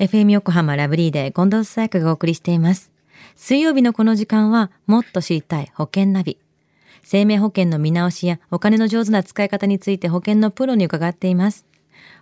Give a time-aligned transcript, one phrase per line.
[0.00, 2.90] FM 横浜ラブリーで近藤沙耶香がお送りしています。
[3.36, 6.38] 水曜日のこの時間は、もっと知りたい保険ナビ。
[7.02, 11.66] 生命保険の見直しやお金の上手な使い方について保険のプロに伺っています。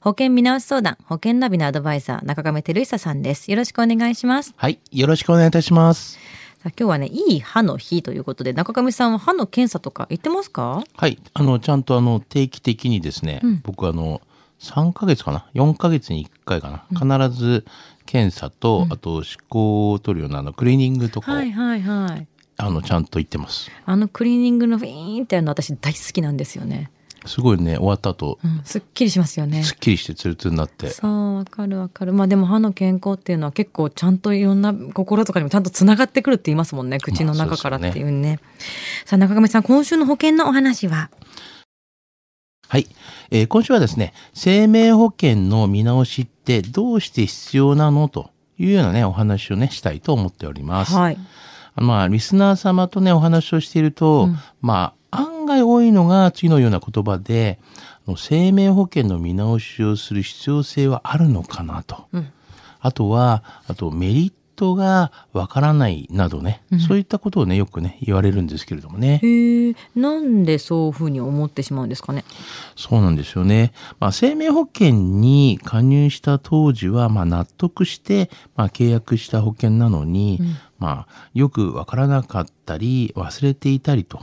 [0.00, 3.50] 保険見直し相談、保険ナビのアドバイザー、中亀照久さんです。
[3.50, 4.54] よろしくお願いします。
[4.56, 4.78] はい。
[4.90, 6.14] よろしくお願いいたします。
[6.14, 6.18] さ
[6.64, 10.82] あ今日はね、いい歯の日ということで、中亀さんは歯の検査とか行ってますか？
[10.96, 11.18] はい。
[11.34, 14.22] あの、ちゃんとあの、定期的にですね、僕あの、
[14.60, 17.66] 3ヶ月かな ?4 ヶ月に1回かな、必ず
[18.06, 19.58] 検査と、あと、歯垢
[19.92, 22.26] を取るようなあの、クリーニングとかを、はいはいはい。
[22.58, 23.70] あの、ちゃんと行ってます。
[23.84, 26.90] あのクリーニングのフィーンっての私大好きなんですよね。
[27.26, 29.62] すごいね、終わった後、うん、すっきりしますよね。
[29.64, 30.90] すっきりしてツルツルになって。
[30.90, 32.12] そう、わかるわかる。
[32.12, 36.98] まあでも歯の健康っていうのは結構ちゃんといろんな心とかにもちゃんとつながってくるって言いますもんね。
[36.98, 38.38] 口の中からっていうね。
[39.04, 41.10] さあ中上さん、今週の保険のお話は？
[42.68, 42.86] はい、
[43.30, 50.94] えー今週はですね、生命保険の見直しってどうして必要なのというようなね、お話をね、したいと思っております。
[50.94, 51.18] はい。
[51.76, 54.28] まあ、リスナー様とね、お話をしていると、
[54.62, 57.58] まあ、案外多いのが次のような言葉で、
[58.16, 62.06] 生命保険の見直しをする必要性はあるのかなと。
[62.12, 62.32] うん
[62.86, 69.20] あとは、あとメリットがわからないなどね、そういったことをね、よくね、言われるんですけれどもね。
[69.94, 72.24] なんでそういうふうに思ってしまうんですかね？
[72.74, 73.72] そうなんですよね。
[74.00, 74.90] まあ、生命保険
[75.20, 80.40] に加入した当時は、まあ、納得して、まあ、契約した保険なのに、
[80.78, 84.22] まあ、よくわからなかったり、忘れていたりと。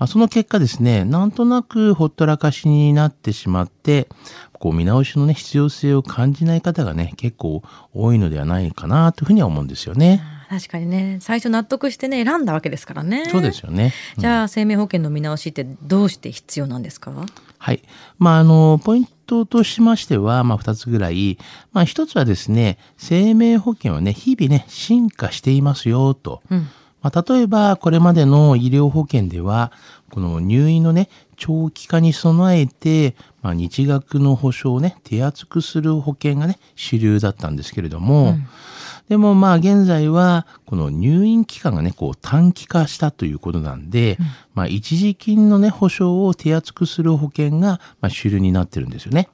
[0.00, 4.08] まあ、その結果ですね、なんとなくほったらかしになってしまって、
[4.54, 7.62] こう見直しのね、必要性を感じない方がね、結構
[7.92, 10.22] 多いのではないかなというふうには思うんですよね。
[10.48, 13.26] 確かにね、最初納得してね、選んだわけですからね。
[13.30, 13.92] そうですよね。
[14.16, 17.12] じゃあ、生命保険の見直しってどうして必要なんですか？
[17.58, 17.82] はい。
[18.18, 21.36] まあ、あの、ポイントとしましては、まあ、二つぐらい。
[21.72, 26.40] まあ、一つはですね、生命保険はね、日々ね、進化していますよ、と。
[26.50, 26.68] うん。
[27.02, 29.72] まあ、例えば、これまでの医療保険では、
[30.10, 38.36] この入院のね、長期化に備えて、まあ、日額の保証をね、手厚くする保険がね、主流だったんですけれども、
[39.10, 44.18] でもまあ現在はこの入院期間がねこう短期化したということなんで、
[44.54, 49.28] まあ一時金のね保証を手厚くする保険がまあ主流になってるんですよね。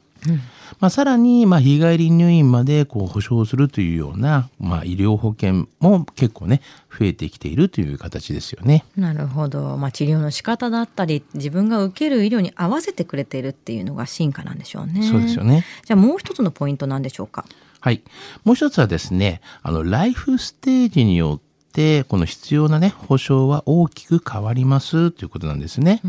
[0.80, 6.60] まあさらにまあ日帰り入院までこう保証するというようなまあ医療保険も結構ね
[6.98, 8.84] 増えてきているという形ですよね。
[8.96, 9.76] なるほど。
[9.76, 15.02] まあ、治療の仕方だったり、自分が受ける医療に合わせてくれているっていうのが進化なんでしょうね。
[15.02, 15.64] そうですよね。
[15.84, 17.44] じゃあもう一つのポイントなんでしょうか。
[17.80, 18.02] はい。
[18.44, 26.00] もう一つはですね、あの、ライフステージによって、この必要なね、保障は大きく変わりますということなんですね。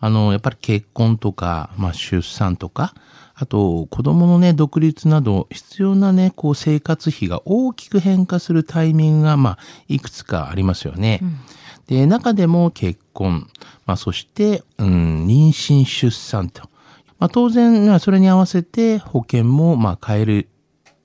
[0.00, 2.94] あの、やっぱり結婚とか、まあ、出産とか、
[3.34, 11.20] あと、子供のね、独立など、必要なね、こう、生活費が大きく変化するタイミングが、まあ、いくつかありますよね。
[11.86, 13.48] で、中でも結婚、
[13.86, 16.70] まあ、そして、うん、妊娠、出産と。
[17.18, 20.48] まあ、当然、まあそれに合わせて保険も、まあ、変える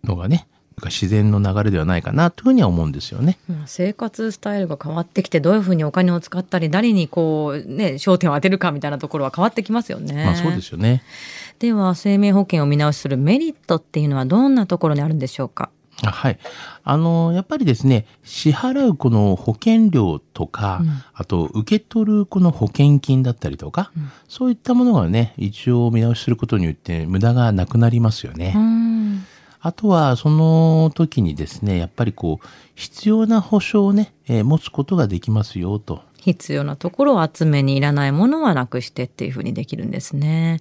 [0.03, 0.47] のがね、
[0.89, 3.37] 自然の流れではないかなというふうには思うんですよね。
[3.49, 10.25] うん生活スタイルが変わってきてどういうふうにお金を使ったり誰にこうね焦点を当てるかみたいなところは変わってきますよね。
[10.25, 11.03] まあそうですよね。
[11.59, 15.69] では生命保険を見直しするメリットっていうのはどんなところにあるんでしょうか？
[16.03, 16.39] あはい。
[16.83, 20.81] あの、やっぱりですね、支払うこの保険料とか、
[21.13, 23.93] あと受け取るこの保険金だったりとか、
[24.27, 28.51] そういったものがね、一応見直しすることによって無駄がなくなりますよね。
[28.55, 29.25] うん
[29.67, 36.03] あとは、その時にですね、やっぱりこう、必要な保証をね、えー持つことができますよ、と。
[36.19, 40.59] 必要なところを集めにいらないものはなくしてっていうふうにできるんですね。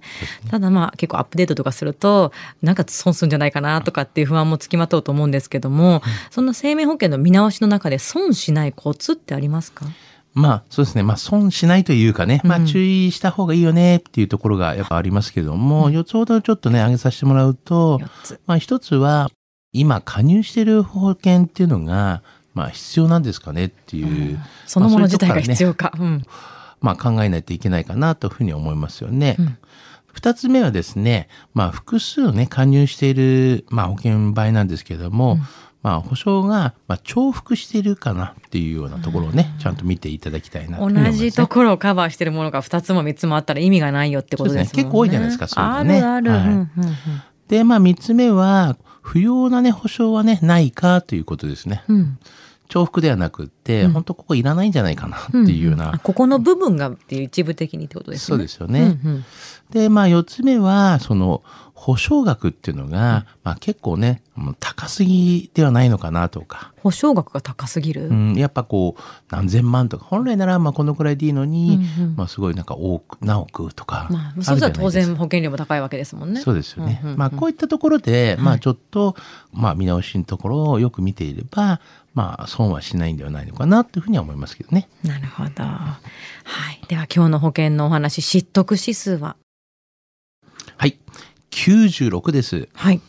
[0.49, 9.85] ただまあ結構アップデートとかするとなんか損するんじゃないかなとかっていう不安もつきまとうと思うんですけども、そんな生命保険の見直しの中で損しないコツってありますか？
[10.35, 11.03] まあ、そうですね。
[11.03, 18.01] まあ、損しないというかね、まあ、注意した方がいいよねっていうところがやっぱありますけども、4つほどちょっとね、挙げさせてもらうと
[18.45, 19.31] まあ、一つは、
[19.71, 22.21] 今加入している保険っていうのが、
[22.53, 25.93] まあ、必要なんですかねっていう、そのもの自体が必要か。
[25.97, 26.23] うん。
[26.81, 29.37] まあ、考えないといけないかなというふうに思いますよね。
[29.39, 29.57] うん。
[30.13, 35.37] 二つ目はですね、まあ、複数ね、加入している、まあ、保険場合なんですけれども、
[35.85, 41.03] まあ、保証が、まあ、重複しているかなっていうようなところをね、ちゃんと見ていただきたいなとね。
[41.03, 44.77] 同じところをカバーしてるものが2つも3つもあったら意味がないよってことですね。
[44.77, 46.29] ね結構多いじゃないですかそういうのねあるある。
[46.31, 46.69] はいうんうんうん
[47.47, 51.83] で、まあ、三つ目は、不要なね、保証はね、ないかということですね。
[51.87, 52.17] うん
[52.67, 55.93] 重複ではなくって、本当ここいらないんじゃないかなっていうような。
[55.93, 58.25] あここの部分がっていう一部的にってことですね。
[58.25, 58.97] そうですよね。
[59.03, 59.25] うんうん
[59.69, 61.43] で、まあ、四つ目は、その、
[61.77, 64.23] 保証額っていうのが、まあ結構ね、
[64.59, 66.73] 高すぎではないのかなとか。
[66.77, 74.07] 保証額が高すぎる、うん、やっぱこう、何千万とか、本来ならまあこのくらいでいいのに、うんうんまあすごいなんか多く、何億とか。
[74.09, 76.39] まあ、るそうじゃないですか然保険料も高いわけですもんね。
[76.41, 77.01] そうですよね。
[77.03, 79.15] うんうんうんまあこういったところで、まはいあちょっと、
[79.51, 81.81] まあ見直しのところをよく見ていれば、
[82.13, 84.87] まあ損はしないんではないのかなというふうには思いますけどね。
[85.03, 85.63] なるほど。
[85.63, 85.91] は
[86.71, 86.87] い。
[86.87, 89.27] では今日の保険のお話、知得指数は？
[89.27, 89.44] はい。
[91.55, 92.67] 96です。
[92.73, 93.01] はい。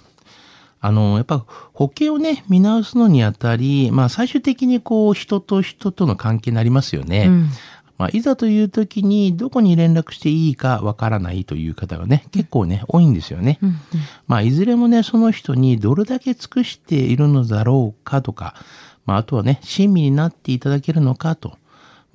[0.80, 7.26] あの、やっぱ保険をね、見直すのにあたり、まあ最終的にこう人と人との関係になりますよね。
[7.26, 7.50] うん
[7.98, 13.58] まあいざという時にどこに連絡していいかわからないという方がね、結構ね、多いんですよね。
[13.62, 13.76] うんうん
[14.26, 18.54] まあいずれもね、その人にどれだけ尽くしているのだろうかとか、
[19.06, 21.56] まああとはね、親身になっていただけるのかと。